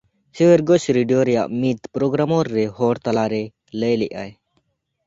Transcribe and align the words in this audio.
Sveriges 0.35 0.85
ᱨᱤᱰᱤᱭᱚ 0.97 1.19
ᱨᱮᱭᱟᱜ 1.29 1.49
ᱢᱤᱫ 1.61 1.79
ᱯᱨᱚᱜᱨᱟᱢᱚᱨ 1.97 2.45
ᱨᱮ 2.55 2.65
ᱦᱚᱲ 2.79 2.95
ᱛᱟᱞᱟᱨᱮ 3.05 3.43
ᱞᱟᱹᱭ 3.79 3.95
ᱞᱮᱜ-ᱟᱭ 4.01 4.31